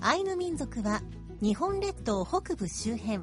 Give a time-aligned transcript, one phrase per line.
[0.00, 1.02] アイヌ民族は
[1.40, 3.20] 日本列島北部周辺、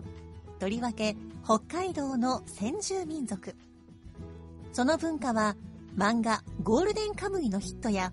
[0.60, 3.56] とりわけ北海道の先住民族。
[4.72, 5.56] その文化は
[5.96, 8.12] 漫画ゴールデンカムイのヒットや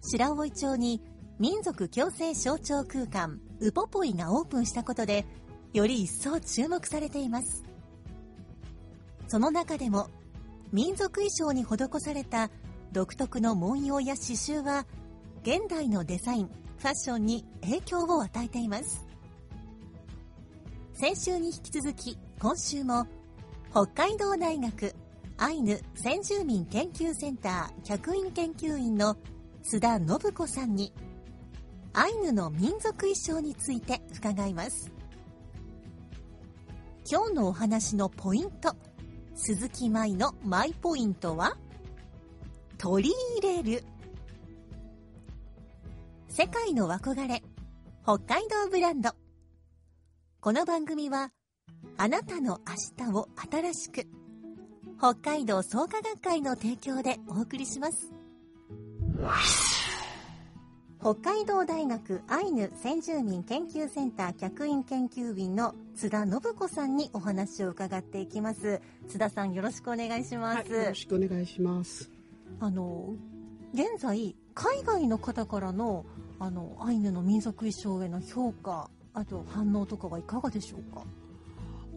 [0.00, 1.00] 白老町に
[1.38, 5.24] 民族共生象徴空間ウポポイがオープンしたことで
[5.72, 7.64] より一層注目されています。
[9.28, 10.08] その中でも
[10.72, 12.50] 民族衣装に施された
[12.92, 14.86] 独特の文様や刺繍は
[15.42, 16.50] 現代のデザイン、
[16.82, 19.06] ファッションに影響を与えています。
[20.94, 23.06] 先週に引き続き今週も
[23.70, 24.92] 北海道大学
[25.38, 29.16] アイヌ先住民研究センター客員研究員の
[29.62, 30.92] 須田信子さんに
[31.92, 34.90] アイヌの民族衣装について伺います。
[37.08, 38.74] 今日のお話のポイント
[39.36, 41.56] 鈴木舞のマイポイントは？
[42.76, 43.84] 取り入れる。
[46.34, 47.42] 世界の憧れ
[48.04, 49.10] 北海道ブランド。
[50.40, 51.30] この番組は
[51.98, 52.58] あなたの
[52.96, 54.06] 明日を新しく
[54.96, 58.14] 北海道創価学会の提供でお送りします。
[61.02, 68.80] 北海道大学アイヌ先住民研究センター客員研究員の津田信子さんにお話を伺っていきます。
[69.06, 72.10] 津田さんよろしくお願いします、はい、よろしくお願いします。
[72.58, 73.16] あの
[73.74, 76.04] 現在海外の方からの
[76.38, 81.04] あのアイヌの民族衣装への評価あと反応とかはいかがでしょうか？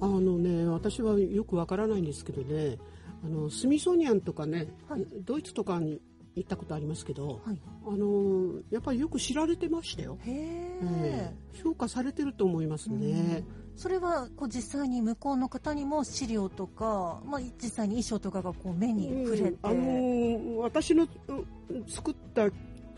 [0.02, 2.78] あのね、私はよくわからないんですけどね、
[3.24, 5.06] あのスミソニアンとかね、はい。
[5.26, 6.02] ドイツとかに
[6.36, 10.18] 行ったことありますけど、はいあのやっぱりよく知られてましたよ。
[10.26, 13.44] へえええ評価されてると思いますね。
[13.76, 21.34] それはこう実際に向こうの方にも資料とか、まあ、実際に衣装とかがこう目に触れて、うんあの私のう
[21.74, 22.50] ん作った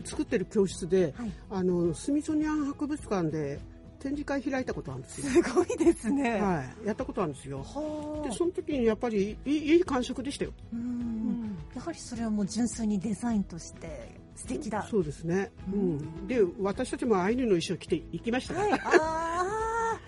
[0.04, 3.60] 作ってる教室で、はいあのスミソニアン博物館で
[4.00, 5.42] 展示会開いたことあるんですよ。
[5.44, 6.40] すごいですね。
[6.40, 7.58] はい、やったことあるんですよ。
[7.58, 10.52] はあでその時にやっぱりいいいい感触でしたよ。
[10.72, 11.17] うん
[11.78, 14.82] やはりそれはもう純粋にデザインとして素敵だ。
[14.90, 15.52] そうですね。
[15.72, 16.26] ううんん。
[16.26, 18.54] で、私たちもアイヌの衣装着て行きました。
[18.54, 20.00] はい、ああ、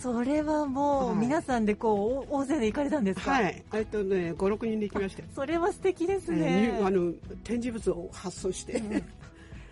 [0.00, 3.30] それはもうはい皆さんでこうお大勢で行かれたんですか？
[3.30, 3.64] はい。
[3.74, 5.28] えっとね、5、6人で行きましたよ。
[5.34, 6.78] それは素敵ですえね。
[6.80, 7.12] ーあの
[7.44, 9.02] 展示物を発送して、うん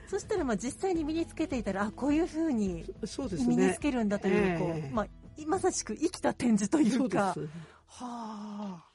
[0.08, 5.06] そしたらまあ実際に身につけていたらあこういうふうにそうです身にねつけるんだというこう、ええまあ
[5.46, 7.32] まさしく生きた展示といそうか。
[7.32, 7.40] す
[7.86, 8.89] はあ。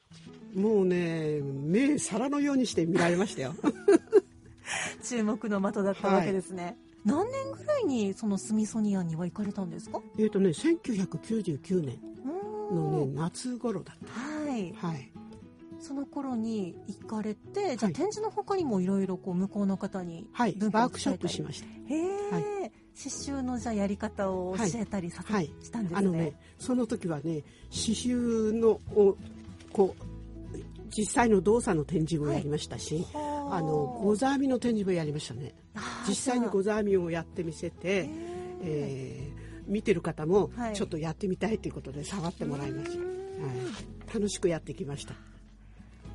[0.55, 3.53] もうね目皿のようにして見られましたよ。
[5.03, 6.77] 注目の的だったわけですね。
[7.03, 10.01] 何年ぐらいにそのスミソニアンには行かれたんですか？
[10.17, 11.99] えっとね1999年
[12.71, 14.73] のね夏頃だっはい。
[14.73, 15.11] たはい。
[15.79, 20.53] その頃に行かれて、じゃあはい展示の他にもいろいろこう向こうの方にはい。
[20.53, 21.67] 文化をワークショップしました。
[21.67, 25.51] へえ、刺繍のじゃあやり方を教えたりさせ、はい。
[25.61, 25.97] したんですね。
[25.99, 29.15] あのねその時はね刺繍のを
[29.75, 30.57] こう
[30.95, 35.53] 実際の動作の展示をやりましたし、はああのゴザ編みの展示もやりましたね。
[36.07, 38.09] 実際にゴザ編みをやってみせて、
[38.63, 40.73] えー見てる方もはい。
[40.75, 43.03] ちょっとやってみたいということで触ってもらいました、は
[44.11, 45.15] い、楽しくやってきました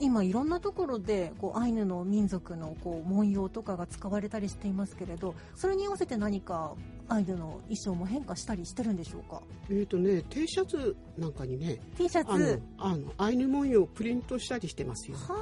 [0.01, 6.73] 今いろんなところでこうアイヌの民族のこう文様とかが使われたりしていますけれどそれに合わせて何か
[7.09, 9.43] アイヌの衣装も変化したりしてるんでしょうか？
[9.69, 12.63] えーとね T シャツなんかにね T シャツ？
[12.79, 15.17] あのアイヌ文様をプリントしたりしてますよ。
[15.19, 15.37] は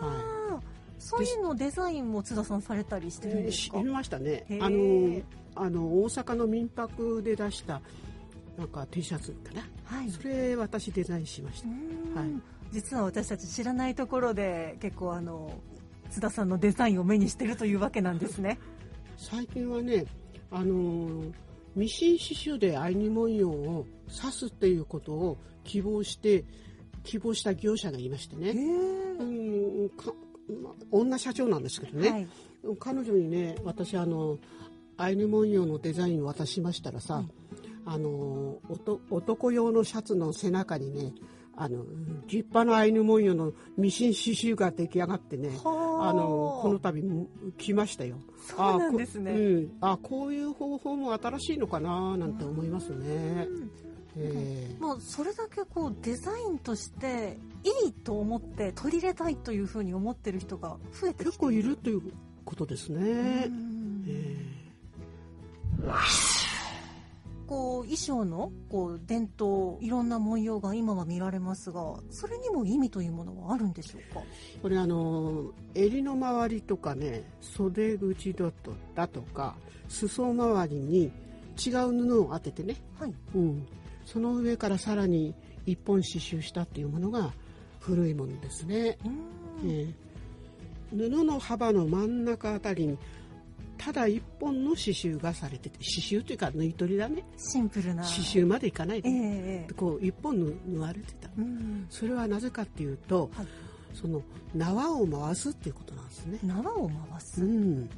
[0.00, 0.60] あ、
[0.98, 3.78] そういうのデザインも津田さんされたりしてるんですか？
[3.78, 4.46] 知りましたね。
[4.60, 5.20] あの
[5.54, 7.82] あの大阪の民泊で出した
[8.56, 9.68] なんか T シャツかな。
[9.84, 10.10] はい。
[10.10, 11.68] それ私デザインしました。
[12.20, 12.30] はい
[12.72, 15.52] 実は私たち知らないところで結構あの
[16.10, 18.58] 津田さんのデザインを目にしてるというわけなんですね。
[19.16, 20.04] 最近はね
[20.50, 21.24] あの
[21.74, 26.44] ミシン刺繍でアイヌ文様を刺すっていうことを希望して
[27.04, 30.12] 希望した業者がいましてね、うんか
[30.62, 32.28] ま女社長なんですけどね、はい。
[32.80, 34.38] 彼女にね私あの
[34.96, 37.22] アイヌ文様のデザインを渡しましたらさ、
[37.84, 41.12] あのおと男用のシャツの背中にね
[41.60, 41.84] あの
[42.28, 45.48] 立派なアイヌ文様のミシン刺繍が出来上がってね。
[45.64, 46.10] はあ。
[46.10, 47.26] あのこの度も
[47.58, 48.16] 来ましたよ。
[48.46, 49.32] そうなんですね。
[49.32, 53.48] あこうん、あこういう方法も新しいのかななんて思いますね。
[54.16, 57.38] えまあ、それだけこうデザインとして
[57.84, 62.02] いいと思って取り入れたいというふうに思ってる人が増えてきてえ結構いるという
[62.44, 63.46] ことですね。
[63.48, 64.04] うん。
[64.08, 64.58] え
[67.48, 74.20] こう衣装のこう伝統いろんな文様が今は見られますがそれにも意味というものはあるんでしょうか？
[74.20, 79.56] ーこれあの襟の周りとかね袖口だとだとか
[79.88, 81.10] 裾周りに
[81.66, 83.14] 違う布を当ててね、はい。
[83.34, 83.66] うん、
[84.04, 85.34] その上からさらに
[85.66, 87.32] 一本刺繍したっていうものが
[87.80, 88.98] 古いものですね。
[89.62, 89.70] うん。
[89.70, 89.94] えー
[90.90, 92.96] 布の幅の真ん中あたりに
[93.78, 97.24] ただ一本の刺繍がされてて刺繍というか縫い取りだね。
[97.36, 98.02] シンプルな。
[98.02, 101.28] 刺繍までいかないで、えええこう一本縫縫われてた。
[101.28, 101.86] えうん。
[101.88, 103.46] それはなぜかっていうと、はい。
[103.94, 104.22] その
[104.54, 107.90] 縄を回すっていうことなんですね、縄を回す、うん、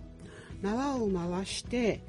[0.62, 2.00] 縄を回して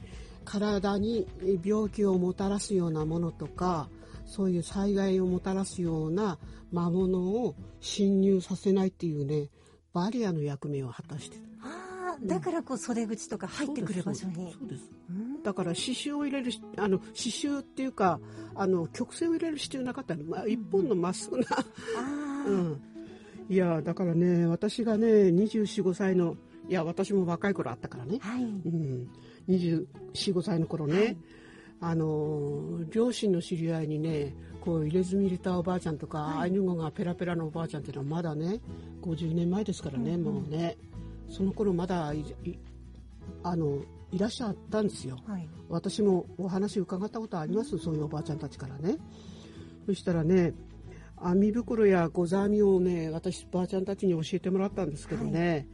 [0.46, 1.28] 体に
[1.64, 3.90] 病気をもたらすようなものとか
[4.26, 6.38] そういう災害をもたらすような
[6.72, 9.50] 魔物を侵入させないっていうね
[9.94, 11.51] バリアの役目を果たしてた
[12.22, 14.54] だからこう袖口とか入ってくる場所に。
[14.54, 14.90] そうです
[15.44, 18.20] だから刺繍を入れるしあの刺繍っていうか
[18.54, 21.64] あの曲線を入れる必要なかったの、まあ、一本のまっすぐな、あ
[21.98, 22.82] あ、うん、
[23.50, 26.36] いやだからね私がね245歳の
[26.70, 28.44] いや私も若い頃あったからね、はい。
[28.44, 29.08] うん、
[29.50, 31.18] 245歳の頃ね、はい。
[31.82, 36.40] あの両親の知り合いにねこう入れ墨入れたおばあちゃんとか、はい。
[36.44, 38.62] アイヌ語がペラペラのおばあちゃんっていうのはまだね
[39.02, 40.34] 50年前ですからね、うんうん。
[40.36, 40.78] もうね
[41.32, 42.60] その頃まだいい
[43.44, 43.82] あの
[44.12, 45.18] いらっしゃったんですよ。
[45.26, 45.48] はい。
[45.70, 48.98] 私もお話伺ったことありますそういうおばあちゃんたちからね。
[49.86, 50.54] そしたらね
[51.18, 55.68] 網袋やござみをね私ばあちゃんたちに教えてもらったんですけどね、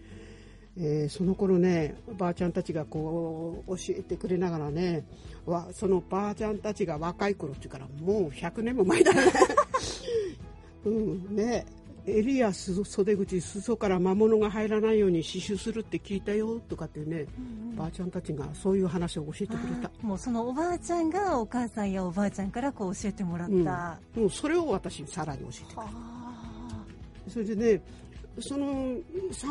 [0.78, 5.08] えーその頃ねばあちゃんたちがこう教えてくれながらね
[5.46, 9.22] わそのばあちゃんたちが若い頃っていうからもう100年も前だね。
[10.86, 11.66] うんね
[12.08, 17.26] 襟や裾袖口裾から魔物が入らないように刺繍するって聞いたよとかってね、
[17.76, 19.92] ばあちゃんたちがそういう話を教えてくれた。
[20.02, 25.82] もうそのおばあちゃんがお母さんやおばあちゃんからこう教えてもらった、もうそれを私にさらに教えてくれた。
[25.82, 25.90] は
[27.28, 27.84] それでね
[28.40, 29.02] その3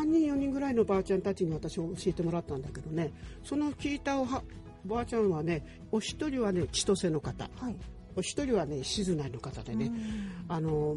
[0.05, 3.13] 人4人ぐらいのばあちゃんたちに私を教えてもらったんだけどね
[3.43, 4.43] その聞いたおは
[4.89, 7.45] おばあちゃんはねお一人はね千歳の方。
[7.45, 7.77] あはい。
[8.15, 10.33] お一人はね静内の方でね、うん。
[10.49, 10.97] あの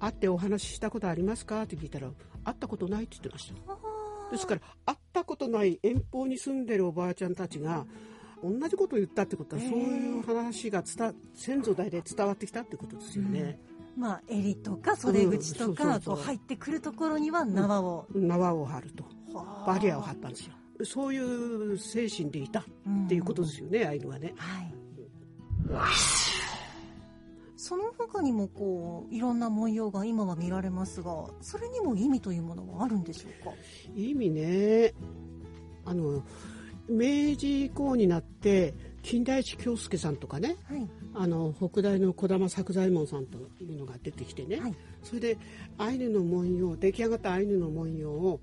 [0.00, 1.62] 会ってお話ししたことありますか？
[1.62, 2.08] って聞いたら
[2.44, 4.32] 会ったことないって言ってました。
[4.32, 7.84] ですから会ったことない遠方に住んでるおばあちゃんたちが
[8.42, 13.60] 同じことを言ったってことは、そういう話が伝先祖代で伝わってきたってことですよね、
[13.96, 19.04] まあ襟とか袖口とか入ってくるところには縄を、縄を張ると。
[19.34, 19.72] はあ。
[19.72, 20.54] バリアを張ったんですよ。
[20.84, 22.64] そういう精神でいたっ
[23.08, 24.32] ていうことですよね、アイヌはね。
[24.36, 24.74] はい
[27.62, 33.52] その他にもこういろんな文様が今は見られますがそれにも意味というものはあるんでしょうか？
[33.94, 34.94] 意味ね。
[35.84, 36.24] あの
[36.88, 40.88] 明治以降になって金田一京介さんとかねはい。
[41.12, 44.74] あの北大の児玉作左衛門さんというのが出てきてね、はい。
[45.02, 45.38] それで
[45.76, 48.40] アイヌの文様出来上がったアイヌの文様を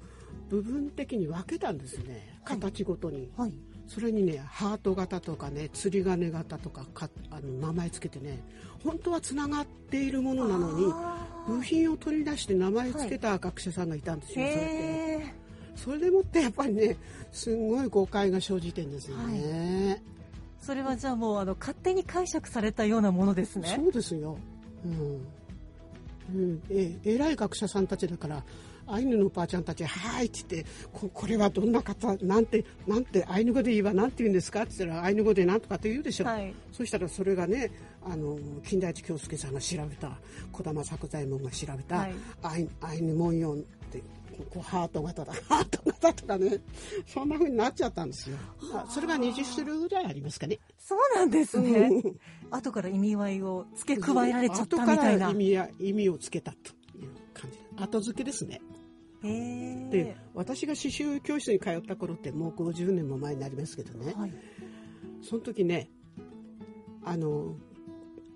[0.49, 2.39] 部分的に分けたんですね。
[2.43, 2.59] はい。
[2.59, 3.53] 形ごとに、はい
[3.87, 8.39] それにねハート型とかね釣り鐘型とかかあの名前つけてね
[8.83, 14.41] 本当はつながっているものなのにあ部品を取り出して名前つけた学者さんがいたんですー。
[14.41, 15.33] よ、それって
[15.75, 16.97] それでもってやっぱりね
[17.31, 20.03] すんごい誤解が生じてんですよね、
[20.59, 23.73] それはじゃあもうあの勝手に解釈されたようなものですね。
[23.75, 24.37] そうですよ、
[24.85, 25.21] うん
[26.33, 28.43] うん、え偉い学者さんたちだから
[28.87, 36.53] アイヌのおばあちゃんたち「はい」って言ってこ「これはどんな方なんてなんてアイヌ語で言えばなんて言うんですか?」って言ったらアイヌ語でなんとかって言うでしょ、はい。
[36.71, 37.69] そしたらそれがね
[38.03, 40.17] あの金田一京介さんが調べた
[40.51, 42.13] 児玉作左衛門が調べた、はい。
[42.41, 43.57] アイアイヌ文様っ
[43.91, 44.01] て
[44.45, 46.59] こうハート型だハート型とかね。
[47.05, 48.37] そんな風になっちゃったんですよ。
[48.73, 50.59] あそれが20種類ぐらいありますかね。
[50.77, 51.89] そうなんですね。
[52.51, 55.01] 後から意味合いを付け加えられちゃったみたいな。
[55.03, 56.57] 後から意味や意味をつけたと
[56.97, 57.59] いう感じ。
[57.77, 58.61] 後付けですね。
[59.23, 64.13] へえで私が刺繍教室に通った頃ってもう50年も前になりますけどね。
[64.15, 64.33] はい。
[65.21, 65.89] その時ね
[67.03, 67.55] あの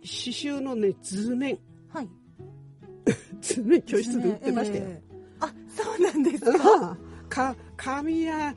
[0.02, 1.60] 刺繍のね図面。
[1.90, 2.10] はい。
[3.42, 5.11] 図面教室で売ってましたよ、え
[5.76, 6.92] そうなんですか？
[6.92, 6.98] あ
[7.30, 8.56] か紙や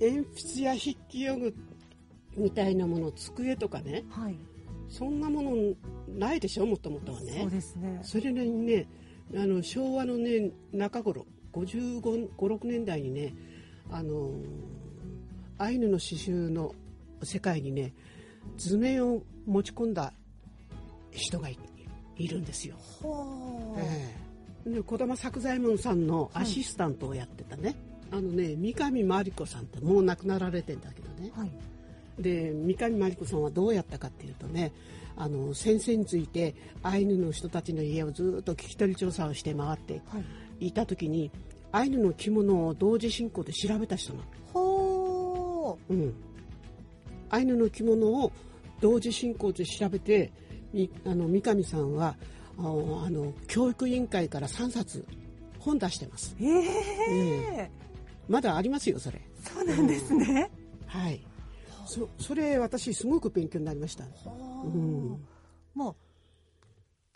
[0.00, 1.54] 鉛筆や筆記用具
[2.36, 4.36] みたいなもの机とかねはい。
[4.88, 5.74] そんなもの
[6.08, 6.66] ないでしょ？
[6.66, 8.00] もともとはねそうですね。
[8.02, 8.86] それにね
[9.34, 13.34] あの昭和のね中頃5556年代にね
[13.90, 14.30] あの
[15.58, 16.74] アイヌの刺繍の
[17.22, 17.92] 世界にね
[18.56, 20.12] 図面を持ち込んだ
[21.10, 21.58] 人がい
[22.16, 22.76] いるんですよ。
[23.02, 23.80] ほう。
[23.80, 23.82] え
[24.24, 24.27] えで
[24.68, 27.76] 児玉作左衛門さんのアシスタントをやってたね、
[28.10, 31.30] あのね三上真理子さんってもう亡くなられてんだけどね。
[31.34, 31.50] はい。
[32.18, 34.72] で三上真理子さんはどうやったかっていうとね
[35.16, 40.18] あの先生についてアイヌの人たちの家をずっと聞き取り調査をして回っては
[40.60, 40.68] い。
[40.68, 41.30] いた時に
[41.70, 46.14] アイヌの着物を同時進行で調べた人なの、ほうん、
[47.30, 48.32] アイヌの着物を
[48.80, 50.32] 同時進行で調べて
[50.72, 52.16] みあの三上さんは
[52.58, 52.62] あ
[53.10, 55.06] の教育委員会から3冊
[55.60, 56.34] 本出してます。
[56.40, 56.44] う。
[56.44, 57.70] ええ。
[58.28, 59.20] まだありますよそれ。
[59.42, 60.50] そうなんですね。
[60.86, 61.24] はい。
[61.86, 64.04] そそれ私すごく勉強になりました。
[64.04, 65.24] ほうん。
[65.74, 65.96] もう、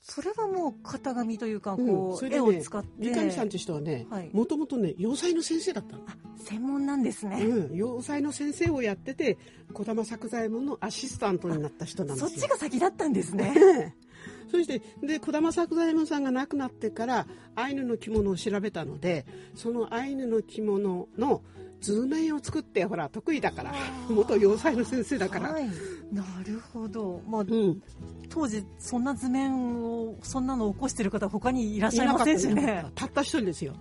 [0.00, 1.86] それはもう型紙というか、うん。
[1.86, 2.88] こ、うれでねを使って。
[2.98, 4.30] 三上さんという人はねはい。
[4.32, 6.02] もともとね洋裁の先生だったの。
[6.06, 7.42] あ、専門なんですね。
[7.44, 9.38] うん、洋裁の先生をやってて
[9.72, 12.28] 児玉作左衛門のアシスタントになった人なんですよ。
[12.30, 13.94] そっちが先だったんですね。
[14.26, 19.24] ええそしてで児玉作左衛門さんが亡くなってからアイヌの着物を調べたので
[19.54, 21.42] そのアイヌの着物の
[21.80, 23.72] 図面を作ってほら得意だから
[24.08, 25.66] 元洋裁の先生だから、はい。
[26.12, 27.20] なるほど。
[27.26, 27.82] まあ、うん、
[28.28, 32.84] 当時、そんな図面を、そんなのを起こしてる方他にいらっしゃいませんしね。
[32.86, 33.06] った。
[33.06, 33.74] たった一人ですよ。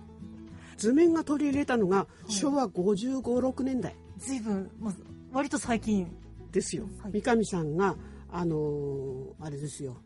[0.78, 3.94] 図面が取り入れたのが昭和5 5 6年代。
[4.18, 4.94] 随分、まあ、
[5.32, 6.10] 割と最近。
[6.50, 7.12] ですよ、はい。
[7.12, 7.96] 三上さんが
[8.30, 9.96] あのーあれですよ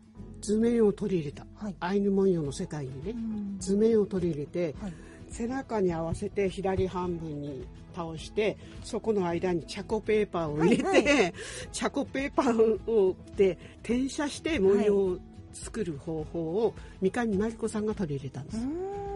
[0.47, 1.75] 図面を取り入れた、はい。
[1.81, 3.57] アイヌ文様の世界にね、うん。
[3.59, 4.93] 図面を取り入れて、はい。
[5.29, 11.33] 背中に合わせて左半分に倒してそこの間にチャコペーパーを入れて、はい
[11.73, 15.19] チャコペーパーをで転写して模様を
[15.51, 18.57] 作る方法を三上真理子さんが取り入れたんです。
[18.59, 18.61] う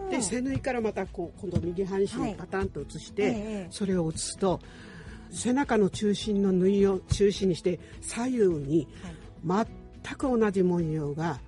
[0.08, 0.10] ん。
[0.10, 4.60] で背縫いからまたこう今度右半身にパタンと移して、ええそれを移すと
[5.30, 9.14] 背中の中心の縫いを中心にして左右にはい
[10.04, 11.40] 全く同じ文様がは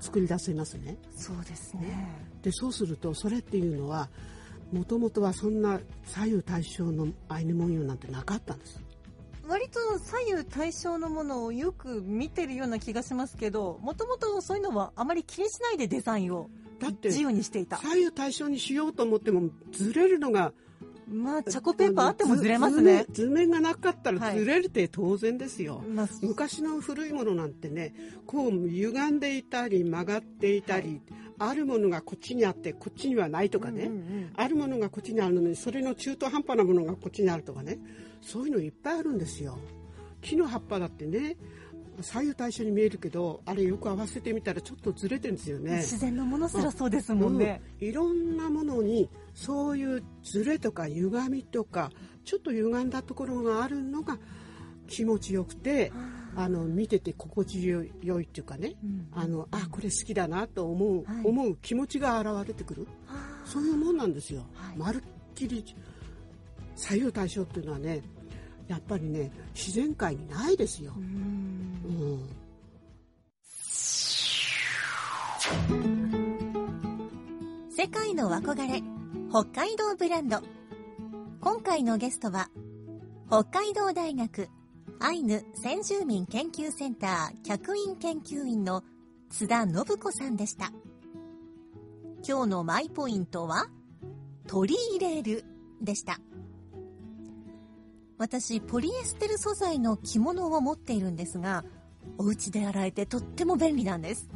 [0.00, 0.96] 作り出せますね。
[1.04, 2.08] あそうですね。
[2.42, 4.08] でそうするとそれっていうのは
[4.72, 8.80] もともとはそんな左右対称のアイヌ文様なんてなかったんです
[9.48, 16.50] 割と左右対称のものをよく見てるような気がしますけど、もともとそういうのはあまり気にしないでデザインを
[17.02, 17.78] 自由にしていた。
[17.78, 20.52] 左右対称にしようと思ってもずれるのが
[21.10, 23.06] まあ、チャコペーパーあってもずれますね。
[23.12, 24.20] 図図面がなかったはい。
[24.20, 27.94] らずれるって当然ですよ、まあ、昔の古いものなんてね
[28.26, 31.00] こう歪んでいたり曲がっていたり、
[31.38, 34.30] あるものがこっちにあってこっちにはないとかね、うんうんうん。
[34.34, 37.78] あるものがこっちにあるのにそれの中途半端なものがこっちにあるとかね。
[38.20, 39.58] そういうのいっぱいあるんですよ。
[40.20, 41.36] 木の葉っぱだってね
[42.00, 45.76] 左右対称に見えるけどあれよく合わせてみたらちょっとずれてるんですよね。
[45.76, 47.62] 自然のものすらそうですもんね。
[47.80, 47.88] うん。
[47.88, 51.90] いろんなものにそういうずれとか歪みとか
[52.24, 54.18] ちょっと歪んだところがあるのが
[54.86, 55.92] 気持ちよくて
[56.36, 59.08] あの見てて心地よい良いっていうかね、うん。
[59.12, 61.24] あのあこれ好きだなと思う、はい。
[61.24, 62.86] 思う気持ちが現れてくる。
[63.44, 64.76] そういうもんなんですよ、はい。
[64.76, 65.00] まるっ
[65.34, 65.64] きり
[66.76, 68.02] 左右対称っていうのはね
[68.68, 70.92] やっぱりね自然界にないですよ。
[70.96, 71.04] う、ん。
[71.04, 72.28] うん。
[77.70, 78.82] 世界の憧れ
[79.30, 80.42] 北海道ブランド。
[81.40, 82.50] 今回のゲストは
[83.28, 84.48] 北海道大学
[85.00, 88.82] アイヌ先住民研究センター客員研究員の
[89.30, 90.72] 津田信子さんでした。
[92.26, 93.68] 今日のマイポイントは
[94.46, 95.44] 取り入れる
[95.80, 96.20] でした
[98.18, 101.64] 私ポリエステル素材の着物を持っているんですが
[102.18, 104.28] お家で洗えてとっても便利なんです。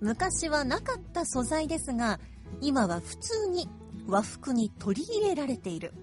[0.00, 2.20] 昔はなかった素材ですが
[2.60, 3.68] 今は普通に
[4.06, 5.94] 和服に取り入れられている。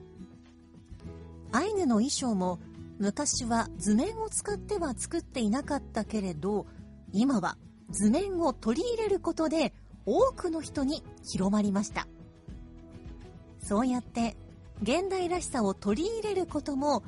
[1.51, 2.60] アイヌの衣装も
[2.98, 6.65] 昔は図面を使っては作っていなかったけれど
[7.12, 7.58] 今は
[7.89, 9.74] 図面を取り入れることで
[10.05, 12.08] 多くの人に広まりました。
[13.62, 14.36] そうやって
[14.81, 17.03] 現代らしさを取り入れることも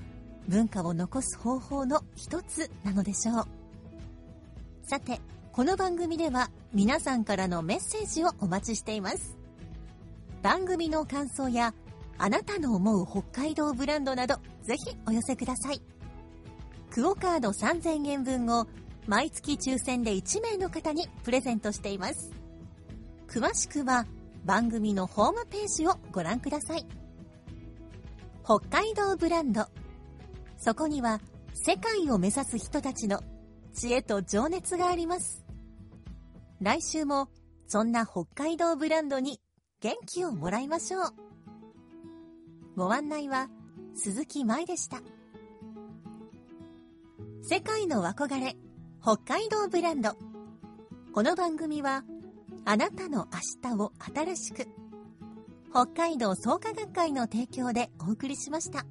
[0.48, 3.46] 文化を残す方法の一つなのでしょう。
[4.84, 5.22] さて
[5.54, 9.38] この番組では皆さんからのメッセージをお待ちしています。
[10.42, 11.74] 番組の感想や
[12.18, 15.82] あなたの思う北海道ブランドなどぜひお寄せください。
[16.90, 18.68] クオカード3000円分を
[19.08, 22.32] 毎月抽選で1名の方にプレゼントしています。
[23.30, 24.06] 詳しくは
[24.44, 27.01] 番組のホームページをご覧ください。
[28.52, 29.68] 北海道ブランド。
[30.58, 31.22] そこには
[31.54, 33.22] 世界を目指す人たちの
[33.74, 35.46] 知恵と情熱があります。
[36.60, 37.30] 来週も
[37.68, 39.40] そんな北海道ブランドに
[39.80, 41.04] 元気をもらいましょう。
[42.76, 43.48] ご案内は
[43.96, 44.98] 鈴木舞でした。
[47.44, 48.58] 世界の憧れ
[49.02, 50.18] 北海道ブランド。
[51.14, 52.04] この番組は
[52.66, 53.30] あなたの
[53.64, 54.68] 明日を新しく
[55.74, 58.86] 北海道創価学会の提供でお送りしました。